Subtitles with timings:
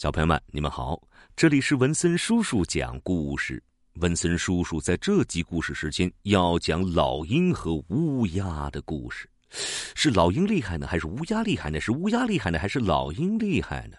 [0.00, 0.98] 小朋友们，你们好，
[1.36, 3.62] 这里是文森叔叔讲故事。
[3.96, 9.28] 文森叔叔在这集故事时间要讲老鹰和乌鸦的故事。
[9.50, 11.78] 是老鹰厉害呢，还是乌鸦厉害呢？
[11.78, 13.96] 是乌鸦厉害呢，还是老鹰厉害呢？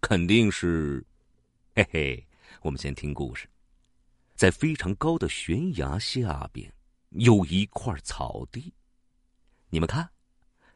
[0.00, 1.06] 肯定是，
[1.76, 2.26] 嘿嘿。
[2.62, 3.48] 我们先听故事。
[4.34, 6.68] 在非常高的悬崖下边，
[7.10, 8.74] 有一块草地。
[9.70, 10.10] 你们看。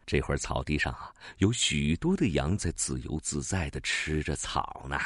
[0.09, 4.98] 这会儿草地上啊，有许多的羊在自由自在的吃着草呢。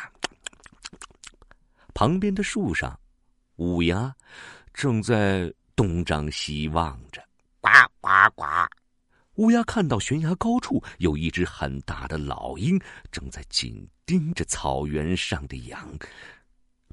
[1.93, 2.97] 旁边的树上，
[3.57, 4.15] 乌鸦
[4.73, 7.21] 正在东张西望着，
[7.61, 7.69] 呱
[8.01, 8.45] 呱呱。
[9.35, 15.99] 乌鸦看到悬崖高处有一只很大的老鹰正在紧盯着草原上的羊。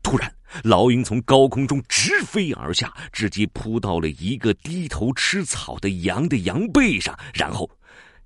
[0.02, 7.70] 突然，老鹰从高空中直飞而下，直接扑到了一个低头吃草的羊的羊背上，然后。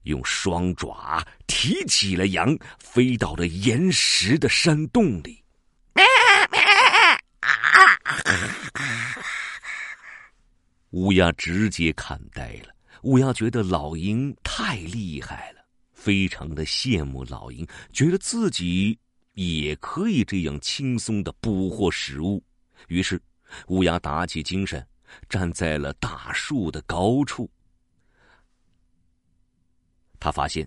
[0.03, 5.43] 用双爪提起了羊，飞到了岩石的山洞里。
[10.91, 12.74] 乌鸦直接看呆了。
[13.01, 18.98] 乌鸦觉得老鹰太厉害了，非常的羡慕老鹰，觉得自己
[19.34, 22.41] 也可以这样轻松的捕获食物。
[22.87, 23.20] 于是，
[23.68, 24.85] 乌鸦打起精神，
[25.27, 27.49] 站在了大树的高处。
[30.24, 30.66] 他发现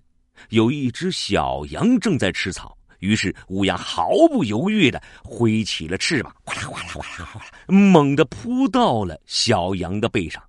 [0.51, 10.43] 有一只小羊正在吃草，于是乌鸦毫不犹豫的挥起了翅膀，哗啦哗啦哗啦哗啦，猛地扑到了小羊的背上。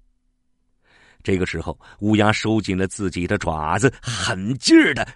[1.24, 5.08] 这个时候，乌鸦收紧了自己的爪子，狠劲儿的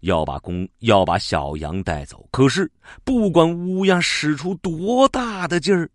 [0.00, 2.28] 要把公要把小羊带走。
[2.30, 2.70] 可是，
[3.04, 5.90] 不管乌鸦使出多大的劲儿，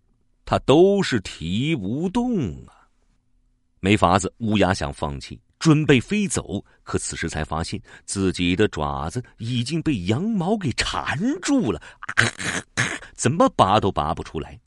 [0.45, 2.89] 它都是提不动啊。
[3.79, 5.39] 没法子，乌鸦想放弃。
[5.65, 11.81] 准备飞走，可此时才发现自己的爪子已经被羊毛给缠住了，
[13.15, 14.59] 怎么拔都拔不出来。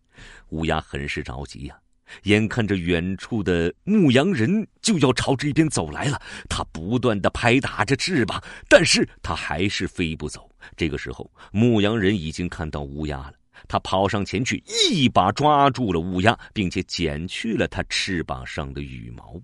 [0.49, 1.79] 乌鸦很是着急呀，
[2.25, 10.51] 眼看着远处的牧羊人就要朝这边走来了，他不断的拍打着翅膀，但是他还是飞不走。
[10.77, 13.35] 这个时候，牧羊人已经看到乌鸦了，
[13.69, 19.41] 他跑上前去，一把抓住了乌鸦，并且剪去了它翅膀上的羽毛。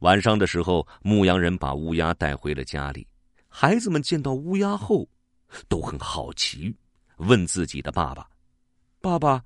[0.00, 3.06] 晚上的时候，牧羊人把乌鸦带回了家里。
[3.48, 5.08] 孩子们见到乌鸦后，
[5.68, 6.74] 都很好奇，
[7.16, 8.28] 问自己的爸爸
[9.00, 9.44] ：“爸爸，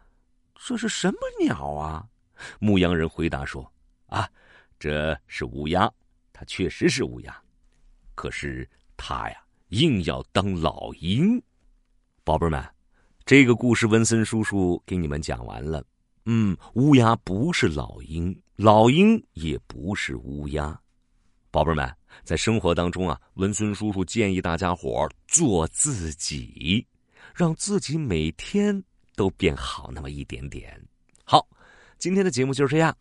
[0.54, 2.06] 这是什么鸟啊？”
[2.58, 3.70] 牧羊人回答说
[4.06, 4.28] ：“啊，
[4.78, 5.90] 这是乌鸦，
[6.32, 7.40] 它确实是乌鸦，
[8.14, 9.36] 可是它呀，
[9.68, 11.40] 硬要当老鹰。”
[12.24, 12.62] 宝贝们，
[13.24, 15.82] 这个故事文森叔叔给你们讲完了。
[16.26, 20.78] 嗯，乌鸦不是老鹰，老鹰也不是乌鸦。
[21.50, 21.90] 宝贝们，
[22.24, 26.86] 在生活当中啊，文森叔叔建议大家伙做自己，
[27.34, 28.82] 让自己每天
[29.16, 30.80] 都变好那么一点点。
[31.24, 31.46] 好，
[31.98, 32.96] 今天的节目就是这样，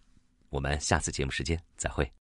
[0.49, 2.11] 我们下次节目时间再会。